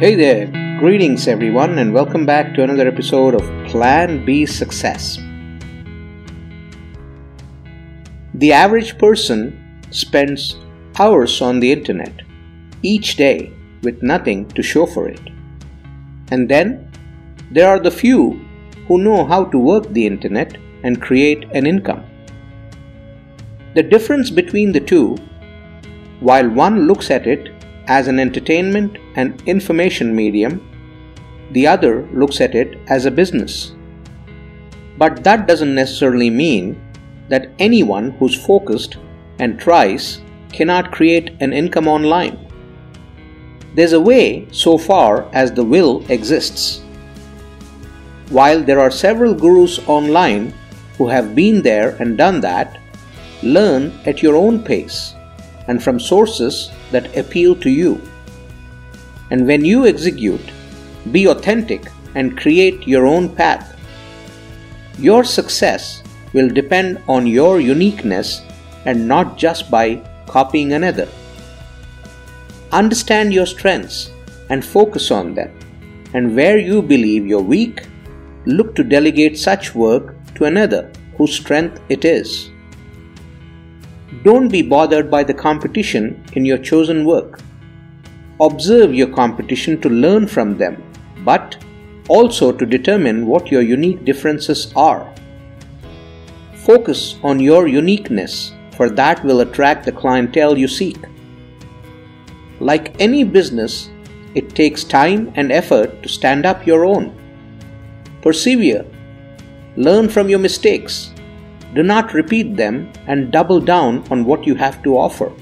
Hey 0.00 0.16
there, 0.16 0.46
greetings 0.80 1.28
everyone, 1.28 1.78
and 1.78 1.94
welcome 1.94 2.26
back 2.26 2.52
to 2.54 2.64
another 2.64 2.88
episode 2.88 3.32
of 3.32 3.68
Plan 3.68 4.24
B 4.24 4.44
Success. 4.44 5.18
The 8.34 8.52
average 8.52 8.98
person 8.98 9.80
spends 9.92 10.56
hours 10.98 11.40
on 11.40 11.60
the 11.60 11.70
internet 11.70 12.22
each 12.82 13.14
day 13.14 13.52
with 13.84 14.02
nothing 14.02 14.48
to 14.56 14.64
show 14.64 14.84
for 14.84 15.06
it. 15.06 15.20
And 16.32 16.48
then 16.48 16.90
there 17.52 17.68
are 17.68 17.78
the 17.78 17.92
few 17.92 18.44
who 18.88 18.98
know 18.98 19.24
how 19.24 19.44
to 19.44 19.58
work 19.58 19.86
the 19.92 20.08
internet 20.08 20.56
and 20.82 21.00
create 21.00 21.44
an 21.52 21.68
income. 21.68 22.04
The 23.76 23.84
difference 23.84 24.28
between 24.28 24.72
the 24.72 24.80
two, 24.80 25.14
while 26.18 26.48
one 26.50 26.88
looks 26.88 27.12
at 27.12 27.28
it 27.28 27.53
as 27.86 28.08
an 28.08 28.18
entertainment 28.18 28.98
and 29.16 29.42
information 29.46 30.14
medium, 30.14 30.60
the 31.52 31.66
other 31.66 32.08
looks 32.12 32.40
at 32.40 32.54
it 32.54 32.78
as 32.88 33.06
a 33.06 33.10
business. 33.10 33.74
But 34.96 35.24
that 35.24 35.46
doesn't 35.46 35.74
necessarily 35.74 36.30
mean 36.30 36.80
that 37.28 37.50
anyone 37.58 38.10
who's 38.12 38.44
focused 38.46 38.96
and 39.38 39.58
tries 39.58 40.20
cannot 40.52 40.92
create 40.92 41.32
an 41.40 41.52
income 41.52 41.88
online. 41.88 42.38
There's 43.74 43.92
a 43.92 44.00
way 44.00 44.46
so 44.52 44.78
far 44.78 45.28
as 45.32 45.52
the 45.52 45.64
will 45.64 46.04
exists. 46.08 46.82
While 48.30 48.62
there 48.62 48.80
are 48.80 48.90
several 48.90 49.34
gurus 49.34 49.80
online 49.88 50.54
who 50.96 51.08
have 51.08 51.34
been 51.34 51.60
there 51.62 51.96
and 52.00 52.16
done 52.16 52.40
that, 52.40 52.80
learn 53.42 53.92
at 54.06 54.22
your 54.22 54.36
own 54.36 54.62
pace 54.62 55.14
and 55.68 55.82
from 55.82 55.98
sources 55.98 56.70
that 56.90 57.16
appeal 57.16 57.54
to 57.56 57.70
you. 57.70 58.00
And 59.30 59.46
when 59.46 59.64
you 59.64 59.86
execute, 59.86 60.52
be 61.12 61.26
authentic 61.26 61.90
and 62.14 62.38
create 62.38 62.86
your 62.86 63.06
own 63.06 63.34
path. 63.34 63.78
Your 64.98 65.24
success 65.24 66.02
will 66.32 66.48
depend 66.48 67.02
on 67.08 67.26
your 67.26 67.60
uniqueness 67.60 68.42
and 68.84 69.08
not 69.08 69.36
just 69.36 69.70
by 69.70 69.96
copying 70.26 70.72
another. 70.72 71.08
Understand 72.72 73.32
your 73.32 73.46
strengths 73.46 74.10
and 74.50 74.64
focus 74.64 75.10
on 75.10 75.34
them. 75.34 75.58
And 76.12 76.36
where 76.36 76.58
you 76.58 76.82
believe 76.82 77.26
you're 77.26 77.42
weak, 77.42 77.86
look 78.46 78.74
to 78.76 78.84
delegate 78.84 79.38
such 79.38 79.74
work 79.74 80.14
to 80.36 80.44
another 80.44 80.90
whose 81.16 81.34
strength 81.34 81.80
it 81.88 82.04
is. 82.04 82.50
Don't 84.22 84.48
be 84.48 84.62
bothered 84.62 85.10
by 85.10 85.24
the 85.24 85.34
competition 85.34 86.24
in 86.34 86.44
your 86.44 86.58
chosen 86.58 87.04
work. 87.04 87.40
Observe 88.40 88.94
your 88.94 89.08
competition 89.08 89.80
to 89.80 89.88
learn 89.88 90.26
from 90.26 90.56
them, 90.56 90.82
but 91.24 91.56
also 92.08 92.52
to 92.52 92.66
determine 92.66 93.26
what 93.26 93.50
your 93.50 93.62
unique 93.62 94.04
differences 94.04 94.72
are. 94.76 95.12
Focus 96.54 97.16
on 97.22 97.40
your 97.40 97.66
uniqueness, 97.66 98.52
for 98.76 98.90
that 98.90 99.24
will 99.24 99.40
attract 99.40 99.84
the 99.84 99.92
clientele 99.92 100.58
you 100.58 100.68
seek. 100.68 100.98
Like 102.60 102.98
any 103.00 103.24
business, 103.24 103.90
it 104.34 104.54
takes 104.54 104.84
time 104.84 105.32
and 105.36 105.52
effort 105.52 106.02
to 106.02 106.08
stand 106.08 106.44
up 106.44 106.66
your 106.66 106.84
own. 106.84 107.14
Persevere. 108.22 108.84
Learn 109.76 110.08
from 110.08 110.28
your 110.28 110.38
mistakes 110.38 111.13
do 111.74 111.82
not 111.82 112.14
repeat 112.14 112.56
them 112.56 112.90
and 113.06 113.32
double 113.32 113.60
down 113.60 114.04
on 114.10 114.24
what 114.24 114.46
you 114.46 114.54
have 114.54 114.82
to 114.84 114.96
offer. 114.96 115.32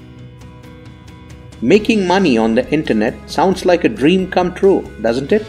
Making 1.61 2.06
money 2.06 2.38
on 2.38 2.55
the 2.55 2.69
internet 2.70 3.14
sounds 3.30 3.64
like 3.64 3.84
a 3.84 3.88
dream 3.88 4.30
come 4.30 4.55
true, 4.55 4.83
doesn't 5.03 5.30
it? 5.30 5.47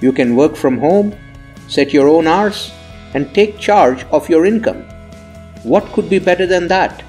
You 0.00 0.12
can 0.12 0.36
work 0.36 0.56
from 0.56 0.78
home, 0.78 1.14
set 1.68 1.92
your 1.92 2.08
own 2.08 2.26
hours, 2.26 2.72
and 3.14 3.32
take 3.32 3.58
charge 3.58 4.04
of 4.10 4.28
your 4.28 4.44
income. 4.44 4.82
What 5.62 5.92
could 5.92 6.10
be 6.10 6.18
better 6.18 6.46
than 6.46 6.68
that? 6.68 7.04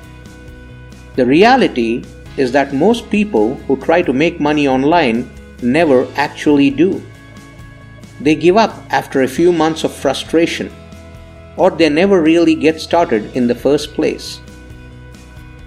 The 1.15 1.25
reality 1.25 2.03
is 2.37 2.51
that 2.51 2.73
most 2.73 3.09
people 3.09 3.55
who 3.67 3.75
try 3.77 4.01
to 4.03 4.13
make 4.13 4.39
money 4.39 4.67
online 4.67 5.29
never 5.61 6.07
actually 6.15 6.69
do. 6.69 7.01
They 8.21 8.35
give 8.35 8.55
up 8.55 8.73
after 8.89 9.23
a 9.23 9.27
few 9.27 9.51
months 9.51 9.83
of 9.83 9.93
frustration 9.93 10.71
or 11.57 11.71
they 11.71 11.89
never 11.89 12.21
really 12.21 12.55
get 12.55 12.79
started 12.81 13.35
in 13.35 13.47
the 13.47 13.55
first 13.55 13.93
place. 13.93 14.39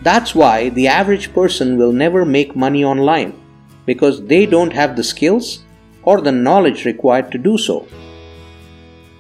That's 0.02 0.34
why 0.34 0.68
the 0.70 0.88
average 0.88 1.32
person 1.32 1.78
will 1.78 1.92
never 1.92 2.24
make 2.24 2.54
money 2.54 2.84
online 2.84 3.32
because 3.86 4.24
they 4.26 4.46
don't 4.46 4.72
have 4.72 4.96
the 4.96 5.04
skills 5.04 5.64
or 6.02 6.20
the 6.20 6.32
knowledge 6.32 6.84
required 6.84 7.32
to 7.32 7.38
do 7.38 7.56
so. 7.56 7.86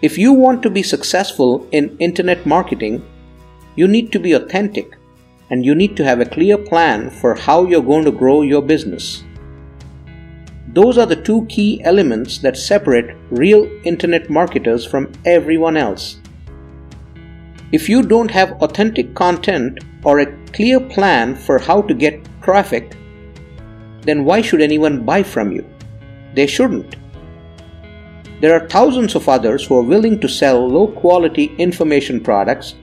If 0.02 0.18
you 0.18 0.32
want 0.32 0.62
to 0.62 0.70
be 0.70 0.82
successful 0.82 1.66
in 1.72 1.96
internet 1.98 2.44
marketing, 2.44 3.02
you 3.76 3.88
need 3.88 4.12
to 4.12 4.18
be 4.18 4.32
authentic 4.32 4.98
and 5.50 5.64
you 5.64 5.74
need 5.74 5.96
to 5.96 6.04
have 6.04 6.20
a 6.20 6.26
clear 6.26 6.58
plan 6.58 7.10
for 7.10 7.34
how 7.34 7.64
you're 7.64 7.82
going 7.82 8.04
to 8.04 8.12
grow 8.12 8.42
your 8.42 8.62
business. 8.62 9.24
Those 10.68 10.98
are 10.98 11.06
the 11.06 11.22
two 11.22 11.46
key 11.46 11.82
elements 11.84 12.38
that 12.38 12.56
separate 12.56 13.16
real 13.30 13.64
internet 13.84 14.28
marketers 14.28 14.84
from 14.84 15.12
everyone 15.24 15.76
else. 15.76 16.18
If 17.76 17.88
you 17.88 18.02
don't 18.02 18.30
have 18.30 18.62
authentic 18.62 19.14
content 19.14 19.80
or 20.04 20.20
a 20.20 20.32
clear 20.52 20.78
plan 20.78 21.34
for 21.34 21.58
how 21.58 21.82
to 21.82 21.92
get 21.92 22.24
traffic, 22.40 22.96
then 24.02 24.24
why 24.24 24.42
should 24.42 24.60
anyone 24.60 25.04
buy 25.04 25.24
from 25.24 25.50
you? 25.50 25.64
They 26.34 26.46
shouldn't. 26.46 26.94
There 28.40 28.54
are 28.54 28.68
thousands 28.68 29.16
of 29.16 29.28
others 29.28 29.66
who 29.66 29.76
are 29.76 29.90
willing 29.92 30.20
to 30.20 30.28
sell 30.28 30.68
low 30.68 30.86
quality 30.86 31.46
information 31.58 32.20
products 32.20 32.76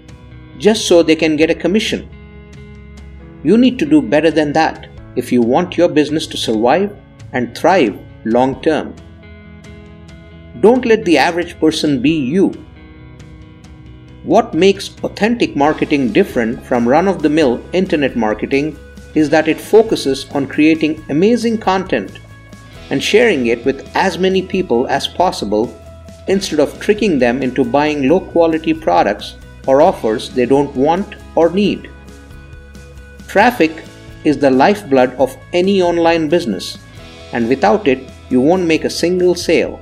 just 0.58 0.90
so 0.90 1.02
they 1.02 1.16
can 1.16 1.38
get 1.38 1.50
a 1.50 1.62
commission. 1.64 2.10
You 3.44 3.58
need 3.58 3.80
to 3.80 3.86
do 3.86 4.02
better 4.02 4.30
than 4.30 4.52
that 4.60 4.90
if 5.16 5.32
you 5.32 5.42
want 5.42 5.78
your 5.78 5.88
business 5.88 6.28
to 6.28 6.38
survive 6.38 6.94
and 7.32 7.58
thrive 7.58 7.98
long 8.26 8.62
term. 8.62 8.94
Don't 10.60 10.86
let 10.86 11.06
the 11.06 11.18
average 11.18 11.58
person 11.62 12.02
be 12.02 12.12
you 12.12 12.52
what 14.24 14.54
makes 14.54 14.96
authentic 15.04 15.56
marketing 15.56 16.14
different 16.14 16.64
from 16.64 16.88
run 16.88 17.08
of 17.08 17.24
the 17.24 17.30
mill 17.30 17.64
internet 17.74 18.16
marketing 18.16 18.78
is 19.16 19.30
that 19.30 19.48
it 19.48 19.60
focuses 19.60 20.30
on 20.36 20.48
creating 20.48 21.04
amazing 21.10 21.58
content 21.58 22.20
and 22.92 23.02
sharing 23.02 23.48
it 23.48 23.66
with 23.66 23.90
as 23.96 24.20
many 24.20 24.42
people 24.42 24.88
as 24.88 25.08
possible 25.08 25.76
instead 26.28 26.60
of 26.60 26.80
tricking 26.80 27.18
them 27.18 27.42
into 27.42 27.64
buying 27.64 28.08
low 28.08 28.20
quality 28.20 28.74
products 28.74 29.36
or 29.66 29.82
offers 29.82 30.30
they 30.30 30.46
don't 30.46 30.76
want 30.76 31.16
or 31.36 31.50
need. 31.50 31.90
Traffic 33.28 33.84
is 34.24 34.38
the 34.38 34.52
lifeblood 34.52 35.14
of 35.16 35.36
any 35.52 35.82
online 35.82 36.30
business, 36.30 36.78
and 37.34 37.48
without 37.48 37.88
it, 37.88 38.08
you 38.30 38.40
won't 38.40 38.68
make 38.68 38.84
a 38.84 38.90
single 38.90 39.34
sale. 39.34 39.82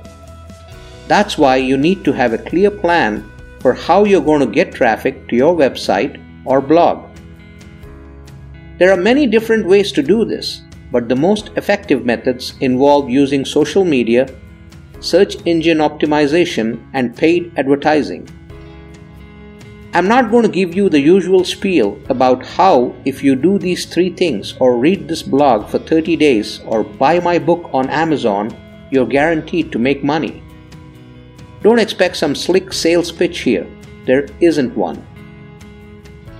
That's 1.08 1.36
why 1.36 1.56
you 1.56 1.76
need 1.76 2.04
to 2.04 2.12
have 2.12 2.32
a 2.32 2.38
clear 2.38 2.70
plan 2.70 3.30
for 3.60 3.74
how 3.74 4.04
you're 4.04 4.20
going 4.20 4.40
to 4.40 4.46
get 4.46 4.74
traffic 4.74 5.28
to 5.28 5.36
your 5.36 5.54
website 5.54 6.20
or 6.44 6.60
blog. 6.60 7.08
There 8.78 8.90
are 8.90 8.96
many 8.96 9.26
different 9.26 9.66
ways 9.66 9.92
to 9.92 10.02
do 10.02 10.24
this, 10.24 10.62
but 10.90 11.08
the 11.08 11.16
most 11.16 11.50
effective 11.56 12.04
methods 12.04 12.54
involve 12.60 13.10
using 13.10 13.44
social 13.44 13.84
media, 13.84 14.26
search 15.00 15.36
engine 15.46 15.78
optimization, 15.78 16.82
and 16.94 17.16
paid 17.16 17.52
advertising. 17.56 18.28
I'm 19.92 20.06
not 20.06 20.30
going 20.30 20.44
to 20.44 20.48
give 20.48 20.74
you 20.74 20.88
the 20.88 21.00
usual 21.00 21.44
spiel 21.44 22.00
about 22.08 22.46
how, 22.46 22.94
if 23.04 23.24
you 23.24 23.34
do 23.34 23.58
these 23.58 23.86
three 23.86 24.10
things 24.10 24.54
or 24.60 24.78
read 24.78 25.08
this 25.08 25.22
blog 25.22 25.68
for 25.68 25.80
30 25.80 26.16
days 26.16 26.60
or 26.64 26.84
buy 26.84 27.18
my 27.18 27.40
book 27.40 27.68
on 27.72 27.90
Amazon, 27.90 28.56
you're 28.90 29.06
guaranteed 29.06 29.72
to 29.72 29.80
make 29.80 30.04
money. 30.04 30.44
Don't 31.62 31.78
expect 31.78 32.16
some 32.16 32.34
slick 32.34 32.72
sales 32.72 33.12
pitch 33.12 33.40
here. 33.40 33.66
There 34.06 34.26
isn't 34.40 34.76
one. 34.76 35.06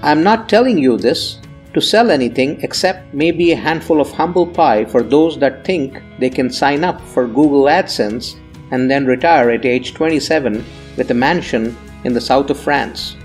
I'm 0.02 0.22
not 0.22 0.48
telling 0.48 0.78
you 0.78 0.96
this 0.96 1.40
to 1.74 1.80
sell 1.80 2.10
anything 2.10 2.60
except 2.62 3.12
maybe 3.12 3.52
a 3.52 3.56
handful 3.56 4.00
of 4.00 4.10
humble 4.10 4.46
pie 4.46 4.84
for 4.84 5.02
those 5.02 5.38
that 5.38 5.64
think 5.64 6.02
they 6.18 6.30
can 6.30 6.50
sign 6.50 6.84
up 6.84 7.00
for 7.00 7.26
Google 7.26 7.64
AdSense 7.64 8.36
and 8.70 8.90
then 8.90 9.04
retire 9.04 9.50
at 9.50 9.66
age 9.66 9.94
27 9.94 10.64
with 10.96 11.10
a 11.10 11.14
mansion 11.14 11.76
in 12.04 12.14
the 12.14 12.20
south 12.20 12.50
of 12.50 12.58
France. 12.58 13.16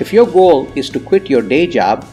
If 0.00 0.12
your 0.12 0.26
goal 0.26 0.70
is 0.74 0.90
to 0.90 1.00
quit 1.00 1.30
your 1.30 1.42
day 1.42 1.66
job, 1.66 2.06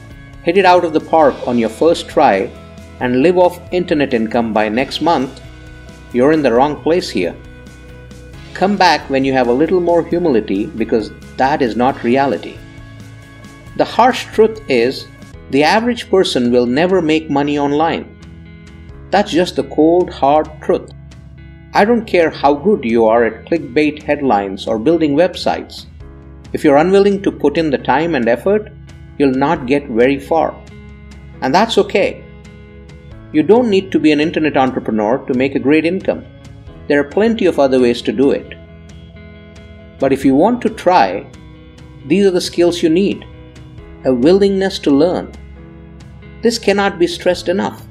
hit 0.44 0.58
it 0.58 0.66
out 0.66 0.86
of 0.86 0.94
the 0.94 1.00
park 1.00 1.36
on 1.48 1.58
your 1.58 1.70
first 1.70 2.08
try, 2.08 2.52
and 3.00 3.22
live 3.22 3.38
off 3.38 3.60
internet 3.72 4.14
income 4.14 4.54
by 4.54 4.70
next 4.70 5.02
month, 5.02 5.42
you're 6.14 6.32
in 6.32 6.42
the 6.42 6.52
wrong 6.52 6.82
place 6.82 7.10
here. 7.10 7.36
Come 8.58 8.76
back 8.76 9.08
when 9.08 9.24
you 9.24 9.34
have 9.34 9.50
a 9.50 9.54
little 9.54 9.80
more 9.80 10.04
humility 10.04 10.66
because 10.66 11.12
that 11.36 11.62
is 11.62 11.76
not 11.76 12.04
reality. 12.04 12.58
The 13.76 13.86
harsh 13.86 14.26
truth 14.34 14.64
is, 14.68 15.06
the 15.52 15.64
average 15.64 16.10
person 16.10 16.52
will 16.52 16.66
never 16.66 17.00
make 17.00 17.30
money 17.30 17.60
online. 17.60 18.18
That's 19.12 19.30
just 19.30 19.58
the 19.58 19.66
cold, 19.66 20.10
hard 20.10 20.50
truth. 20.64 20.90
I 21.76 21.86
don't 21.86 22.08
care 22.08 22.32
how 22.32 22.56
good 22.56 22.84
you 22.84 23.06
are 23.06 23.26
at 23.26 23.46
clickbait 23.46 24.02
headlines 24.02 24.66
or 24.66 24.80
building 24.80 25.16
websites. 25.16 25.86
If 26.52 26.64
you're 26.64 26.78
unwilling 26.78 27.22
to 27.22 27.32
put 27.32 27.60
in 27.60 27.70
the 27.70 27.78
time 27.78 28.16
and 28.16 28.28
effort, 28.28 28.72
you'll 29.20 29.36
not 29.36 29.68
get 29.68 29.88
very 29.88 30.18
far. 30.18 30.60
And 31.42 31.54
that's 31.54 31.78
okay. 31.78 32.26
You 33.34 33.44
don't 33.44 33.70
need 33.70 33.92
to 33.92 34.00
be 34.00 34.12
an 34.12 34.20
internet 34.20 34.58
entrepreneur 34.58 35.20
to 35.28 35.36
make 35.36 35.54
a 35.54 35.60
great 35.60 35.86
income. 35.86 36.26
There 36.88 37.00
are 37.00 37.04
plenty 37.04 37.46
of 37.46 37.60
other 37.60 37.80
ways 37.80 38.02
to 38.04 38.12
do 38.12 38.32
it. 38.32 38.56
But 40.00 40.14
if 40.14 40.24
you 40.24 40.36
want 40.36 40.62
to 40.62 40.70
try, 40.70 41.30
these 42.06 42.26
are 42.26 42.32
the 42.32 42.42
skills 42.42 42.82
you 42.82 42.90
need 42.90 43.26
a 44.06 44.14
willingness 44.14 44.80
to 44.80 44.92
learn. 44.92 45.32
This 46.42 46.58
cannot 46.58 46.98
be 47.00 47.08
stressed 47.08 47.50
enough. 47.50 47.82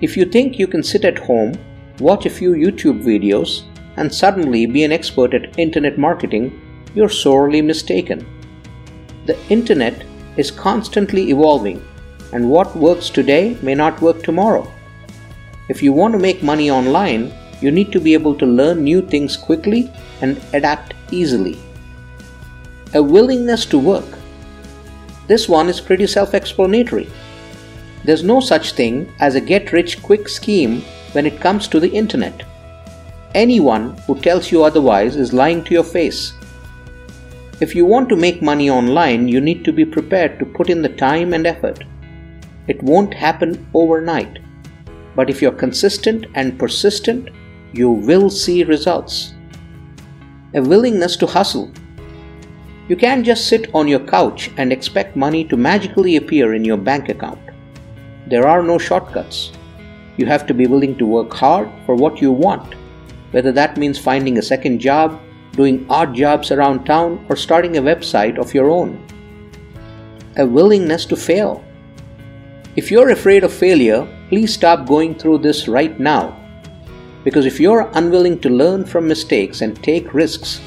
If 0.00 0.16
you 0.16 0.24
think 0.24 0.58
you 0.58 0.66
can 0.66 0.82
sit 0.82 1.04
at 1.04 1.18
home, 1.18 1.52
watch 2.00 2.26
a 2.26 2.30
few 2.30 2.52
YouTube 2.52 3.04
videos, 3.04 3.62
and 3.96 4.12
suddenly 4.12 4.66
be 4.66 4.84
an 4.84 4.90
expert 4.90 5.34
at 5.34 5.58
internet 5.58 5.98
marketing, 5.98 6.60
you're 6.94 7.08
sorely 7.08 7.60
mistaken. 7.62 8.26
The 9.26 9.38
internet 9.48 10.04
is 10.36 10.50
constantly 10.50 11.30
evolving, 11.30 11.86
and 12.32 12.50
what 12.50 12.74
works 12.74 13.10
today 13.10 13.58
may 13.62 13.74
not 13.74 14.00
work 14.00 14.22
tomorrow. 14.22 14.72
If 15.68 15.82
you 15.82 15.92
want 15.92 16.14
to 16.14 16.18
make 16.18 16.42
money 16.42 16.70
online, 16.70 17.32
you 17.60 17.70
need 17.70 17.92
to 17.92 18.00
be 18.00 18.14
able 18.14 18.34
to 18.36 18.46
learn 18.46 18.84
new 18.84 19.02
things 19.02 19.36
quickly 19.36 19.90
and 20.20 20.40
adapt 20.52 20.94
easily. 21.10 21.58
A 22.94 23.02
willingness 23.02 23.66
to 23.66 23.78
work. 23.78 24.18
This 25.26 25.48
one 25.48 25.68
is 25.68 25.80
pretty 25.80 26.06
self 26.06 26.34
explanatory. 26.34 27.08
There's 28.04 28.22
no 28.22 28.40
such 28.40 28.72
thing 28.72 29.12
as 29.20 29.34
a 29.34 29.40
get 29.40 29.72
rich 29.72 30.02
quick 30.02 30.28
scheme 30.28 30.82
when 31.12 31.26
it 31.26 31.40
comes 31.40 31.68
to 31.68 31.80
the 31.80 31.90
internet. 31.90 32.44
Anyone 33.34 33.96
who 34.06 34.18
tells 34.18 34.50
you 34.50 34.64
otherwise 34.64 35.16
is 35.16 35.32
lying 35.32 35.62
to 35.64 35.74
your 35.74 35.84
face. 35.84 36.32
If 37.60 37.74
you 37.74 37.84
want 37.84 38.08
to 38.08 38.16
make 38.16 38.40
money 38.40 38.70
online, 38.70 39.28
you 39.28 39.40
need 39.40 39.64
to 39.64 39.72
be 39.72 39.84
prepared 39.84 40.38
to 40.38 40.46
put 40.46 40.70
in 40.70 40.80
the 40.80 40.88
time 40.88 41.34
and 41.34 41.46
effort. 41.46 41.84
It 42.68 42.82
won't 42.82 43.12
happen 43.12 43.66
overnight. 43.74 44.38
But 45.16 45.28
if 45.28 45.42
you're 45.42 45.52
consistent 45.52 46.26
and 46.34 46.58
persistent, 46.58 47.30
you 47.72 47.90
will 47.90 48.30
see 48.30 48.64
results. 48.64 49.34
A 50.54 50.62
willingness 50.62 51.16
to 51.16 51.26
hustle. 51.26 51.70
You 52.88 52.96
can't 52.96 53.26
just 53.26 53.48
sit 53.48 53.68
on 53.74 53.86
your 53.86 54.00
couch 54.00 54.50
and 54.56 54.72
expect 54.72 55.14
money 55.14 55.44
to 55.44 55.56
magically 55.56 56.16
appear 56.16 56.54
in 56.54 56.64
your 56.64 56.78
bank 56.78 57.10
account. 57.10 57.40
There 58.26 58.48
are 58.48 58.62
no 58.62 58.78
shortcuts. 58.78 59.52
You 60.16 60.24
have 60.26 60.46
to 60.46 60.54
be 60.54 60.66
willing 60.66 60.96
to 60.98 61.06
work 61.06 61.32
hard 61.32 61.70
for 61.84 61.94
what 61.94 62.22
you 62.22 62.32
want, 62.32 62.74
whether 63.32 63.52
that 63.52 63.76
means 63.76 63.98
finding 63.98 64.38
a 64.38 64.42
second 64.42 64.78
job, 64.78 65.20
doing 65.52 65.84
odd 65.90 66.14
jobs 66.14 66.50
around 66.50 66.86
town, 66.86 67.26
or 67.28 67.36
starting 67.36 67.76
a 67.76 67.82
website 67.82 68.38
of 68.38 68.54
your 68.54 68.70
own. 68.70 69.04
A 70.36 70.46
willingness 70.46 71.04
to 71.06 71.16
fail. 71.16 71.62
If 72.76 72.90
you're 72.90 73.10
afraid 73.10 73.44
of 73.44 73.52
failure, 73.52 74.06
please 74.28 74.54
stop 74.54 74.86
going 74.86 75.14
through 75.14 75.38
this 75.38 75.68
right 75.68 75.98
now. 75.98 76.37
Because 77.24 77.46
if 77.46 77.60
you're 77.60 77.90
unwilling 77.94 78.38
to 78.40 78.48
learn 78.48 78.84
from 78.84 79.08
mistakes 79.08 79.60
and 79.60 79.82
take 79.82 80.14
risks, 80.14 80.60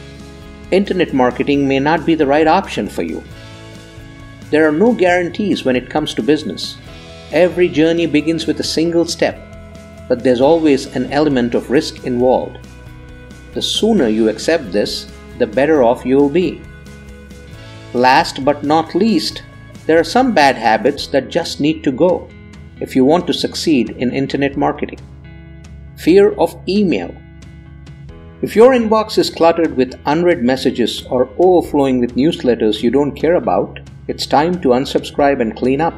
internet 0.72 1.14
marketing 1.14 1.68
may 1.68 1.80
not 1.80 2.06
be 2.06 2.16
the 2.16 2.28
right 2.28 2.48
option 2.48 2.88
for 2.88 3.04
you. 3.04 3.24
There 4.50 4.68
are 4.68 4.72
no 4.72 4.94
guarantees 4.94 5.64
when 5.64 5.76
it 5.76 5.90
comes 5.90 6.14
to 6.14 6.24
business. 6.24 6.78
Every 7.32 7.70
journey 7.70 8.06
begins 8.06 8.48
with 8.48 8.60
a 8.60 8.64
single 8.64 9.06
step, 9.06 9.40
but 10.10 10.24
there's 10.24 10.42
always 10.42 10.94
an 10.96 11.12
element 11.12 11.56
of 11.56 11.72
risk 11.72 12.06
involved. 12.06 12.60
The 13.54 13.62
sooner 13.62 14.08
you 14.08 14.28
accept 14.28 14.72
this, 14.72 15.12
the 15.38 15.48
better 15.48 15.84
off 15.84 16.06
you'll 16.06 16.30
be. 16.30 16.62
Last 17.94 18.44
but 18.44 18.64
not 18.64 18.96
least, 18.96 19.44
there 19.86 20.00
are 20.00 20.04
some 20.04 20.34
bad 20.34 20.56
habits 20.56 21.08
that 21.08 21.30
just 21.30 21.60
need 21.60 21.84
to 21.84 21.92
go 21.92 22.30
if 22.80 22.96
you 22.96 23.06
want 23.06 23.28
to 23.28 23.34
succeed 23.34 23.92
in 23.92 24.14
internet 24.14 24.58
marketing. 24.58 25.00
Fear 26.04 26.32
of 26.40 26.58
email. 26.68 27.16
If 28.42 28.56
your 28.56 28.72
inbox 28.72 29.20
is 29.20 29.30
cluttered 29.30 29.78
with 29.78 30.00
unread 30.08 30.42
messages 30.42 31.06
or 31.06 31.30
overflowing 31.38 32.00
with 32.00 32.16
newsletters 32.16 32.82
you 32.82 32.90
don't 32.90 33.12
care 33.12 33.36
about, 33.36 33.80
it's 34.08 34.26
time 34.26 34.60
to 34.62 34.70
unsubscribe 34.70 35.42
and 35.42 35.56
clean 35.56 35.80
up. 35.80 35.94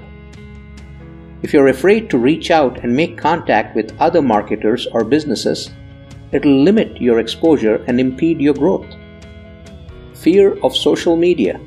If 1.42 1.54
you're 1.54 1.70
afraid 1.70 2.10
to 2.10 2.18
reach 2.18 2.52
out 2.52 2.84
and 2.84 2.94
make 2.94 3.18
contact 3.18 3.78
with 3.78 3.96
other 4.02 4.22
marketers 4.22 4.88
or 4.88 5.06
businesses, 5.06 5.72
it'll 6.34 6.64
limit 6.64 7.00
your 7.00 7.20
exposure 7.20 7.82
and 7.88 7.98
impede 7.98 8.42
your 8.42 8.56
growth. 8.56 8.94
Fear 10.16 10.60
of 10.64 10.76
social 10.76 11.16
media. 11.16 11.62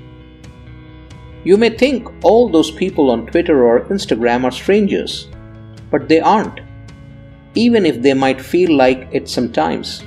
You 1.45 1.57
may 1.57 1.71
think 1.71 2.07
all 2.23 2.51
those 2.51 2.71
people 2.71 3.11
on 3.11 3.29
Twitter 3.29 3.65
or 3.65 3.87
Instagram 3.87 4.45
are 4.45 4.53
strangers, 4.53 5.29
but 5.91 6.11
they 6.11 6.21
aren't, 6.21 6.61
even 7.57 7.87
if 7.87 8.03
they 8.03 8.15
might 8.15 8.41
feel 8.41 8.77
like 8.77 9.09
it 9.11 9.29
sometimes. 9.29 10.05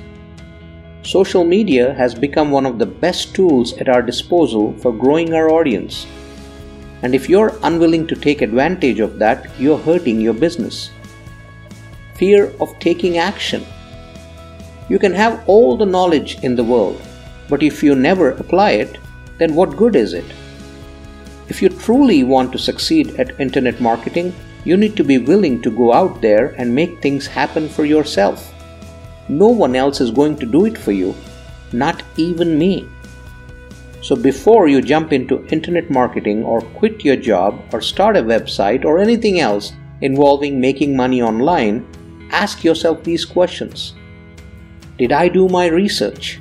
Social 1.02 1.44
media 1.44 1.92
has 1.94 2.14
become 2.14 2.50
one 2.50 2.64
of 2.64 2.78
the 2.78 2.86
best 2.86 3.34
tools 3.34 3.72
at 3.78 3.88
our 3.88 4.00
disposal 4.00 4.72
for 4.78 4.92
growing 4.92 5.34
our 5.34 5.50
audience. 5.50 6.06
And 7.02 7.14
if 7.14 7.28
you're 7.28 7.58
unwilling 7.62 8.06
to 8.06 8.14
take 8.14 8.40
advantage 8.40 9.00
of 9.00 9.18
that, 9.18 9.50
you're 9.58 9.78
hurting 9.78 10.20
your 10.20 10.34
business. 10.34 10.90
Fear 12.14 12.54
of 12.60 12.78
taking 12.78 13.18
action. 13.18 13.66
You 14.88 14.98
can 14.98 15.14
have 15.14 15.42
all 15.48 15.76
the 15.76 15.86
knowledge 15.86 16.38
in 16.44 16.54
the 16.54 16.64
world, 16.64 17.00
but 17.48 17.62
if 17.62 17.82
you 17.82 17.94
never 17.94 18.32
apply 18.32 18.72
it, 18.72 18.98
then 19.38 19.54
what 19.54 19.76
good 19.76 19.96
is 19.96 20.12
it? 20.12 20.26
If 21.48 21.60
you 21.60 21.68
truly 21.68 22.22
want 22.22 22.52
to 22.52 22.58
succeed 22.58 23.18
at 23.18 23.40
internet 23.40 23.80
marketing, 23.80 24.34
you 24.64 24.76
need 24.76 24.96
to 24.96 25.04
be 25.04 25.18
willing 25.18 25.62
to 25.62 25.70
go 25.70 25.92
out 25.92 26.20
there 26.20 26.54
and 26.58 26.74
make 26.74 27.00
things 27.00 27.26
happen 27.26 27.68
for 27.68 27.84
yourself. 27.84 28.52
No 29.28 29.48
one 29.48 29.76
else 29.76 30.00
is 30.00 30.10
going 30.10 30.36
to 30.36 30.46
do 30.46 30.66
it 30.66 30.76
for 30.76 30.92
you, 30.92 31.14
not 31.72 32.02
even 32.16 32.58
me. 32.58 32.88
So 34.02 34.16
before 34.16 34.66
you 34.66 34.82
jump 34.82 35.12
into 35.12 35.46
internet 35.48 35.90
marketing 35.90 36.44
or 36.44 36.60
quit 36.60 37.04
your 37.04 37.16
job 37.16 37.62
or 37.72 37.80
start 37.80 38.16
a 38.16 38.22
website 38.22 38.84
or 38.84 38.98
anything 38.98 39.40
else 39.40 39.72
involving 40.00 40.60
making 40.60 40.96
money 40.96 41.22
online, 41.22 41.86
ask 42.32 42.64
yourself 42.64 43.04
these 43.04 43.24
questions 43.24 43.94
Did 44.98 45.12
I 45.12 45.28
do 45.28 45.48
my 45.48 45.66
research? 45.66 46.40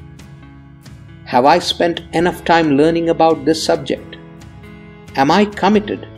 Have 1.26 1.46
I 1.46 1.60
spent 1.60 2.02
enough 2.14 2.44
time 2.44 2.76
learning 2.76 3.10
about 3.10 3.46
this 3.46 3.64
subject? 3.64 4.18
Am 5.16 5.30
I 5.30 5.46
committed? 5.46 6.09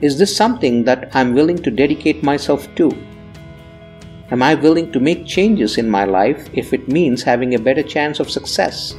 Is 0.00 0.16
this 0.16 0.36
something 0.36 0.84
that 0.84 1.10
I'm 1.12 1.34
willing 1.34 1.58
to 1.58 1.72
dedicate 1.72 2.22
myself 2.22 2.72
to? 2.76 2.88
Am 4.30 4.44
I 4.44 4.54
willing 4.54 4.92
to 4.92 5.00
make 5.00 5.26
changes 5.26 5.76
in 5.76 5.90
my 5.90 6.04
life 6.04 6.48
if 6.52 6.72
it 6.72 6.86
means 6.86 7.24
having 7.24 7.54
a 7.54 7.58
better 7.58 7.82
chance 7.82 8.20
of 8.20 8.30
success? 8.30 8.94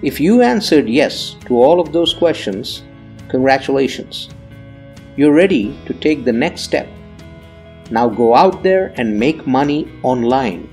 If 0.00 0.18
you 0.18 0.40
answered 0.40 0.88
yes 0.88 1.36
to 1.44 1.60
all 1.60 1.78
of 1.78 1.92
those 1.92 2.14
questions, 2.14 2.84
congratulations. 3.28 4.30
You're 5.16 5.34
ready 5.34 5.76
to 5.84 5.92
take 5.92 6.24
the 6.24 6.32
next 6.32 6.62
step. 6.62 6.88
Now 7.90 8.08
go 8.08 8.34
out 8.34 8.62
there 8.62 8.94
and 8.96 9.20
make 9.20 9.46
money 9.46 9.92
online. 10.02 10.70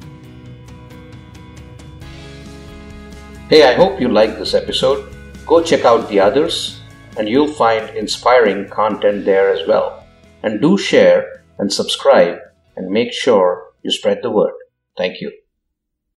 Hey, 3.49 3.67
I 3.67 3.73
hope 3.73 3.99
you 3.99 4.07
liked 4.07 4.39
this 4.39 4.53
episode. 4.53 5.13
Go 5.45 5.61
check 5.61 5.83
out 5.83 6.07
the 6.07 6.21
others 6.21 6.79
and 7.17 7.27
you'll 7.27 7.53
find 7.53 7.89
inspiring 7.95 8.69
content 8.69 9.25
there 9.25 9.49
as 9.49 9.67
well. 9.67 10.05
And 10.43 10.61
do 10.61 10.77
share 10.77 11.43
and 11.59 11.71
subscribe 11.71 12.37
and 12.75 12.89
make 12.89 13.11
sure 13.11 13.71
you 13.83 13.91
spread 13.91 14.21
the 14.21 14.31
word. 14.31 14.53
Thank 14.97 15.21
you. 15.21 15.31